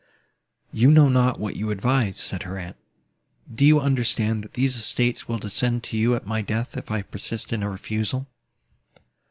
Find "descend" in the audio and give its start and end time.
5.37-5.83